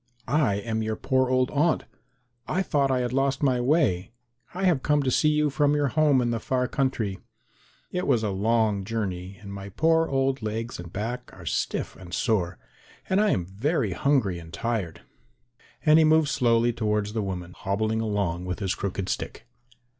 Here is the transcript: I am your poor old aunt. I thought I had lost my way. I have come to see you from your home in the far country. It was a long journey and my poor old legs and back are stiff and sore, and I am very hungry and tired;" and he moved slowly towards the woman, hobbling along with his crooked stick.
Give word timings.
I 0.27 0.55
am 0.55 0.81
your 0.81 0.95
poor 0.95 1.29
old 1.29 1.51
aunt. 1.51 1.83
I 2.47 2.63
thought 2.63 2.89
I 2.89 3.01
had 3.01 3.13
lost 3.13 3.43
my 3.43 3.61
way. 3.61 4.09
I 4.51 4.63
have 4.63 4.81
come 4.81 5.03
to 5.03 5.11
see 5.11 5.29
you 5.29 5.51
from 5.51 5.75
your 5.75 5.89
home 5.89 6.23
in 6.23 6.31
the 6.31 6.39
far 6.39 6.67
country. 6.67 7.19
It 7.91 8.07
was 8.07 8.23
a 8.23 8.31
long 8.31 8.83
journey 8.83 9.37
and 9.43 9.53
my 9.53 9.69
poor 9.69 10.07
old 10.07 10.41
legs 10.41 10.79
and 10.79 10.91
back 10.91 11.29
are 11.33 11.45
stiff 11.45 11.95
and 11.97 12.15
sore, 12.15 12.57
and 13.11 13.21
I 13.21 13.29
am 13.29 13.45
very 13.45 13.91
hungry 13.93 14.39
and 14.39 14.51
tired;" 14.51 15.01
and 15.85 15.99
he 15.99 16.03
moved 16.05 16.29
slowly 16.29 16.73
towards 16.73 17.13
the 17.13 17.21
woman, 17.21 17.53
hobbling 17.55 18.01
along 18.01 18.45
with 18.45 18.57
his 18.57 18.73
crooked 18.73 19.07
stick. 19.07 19.45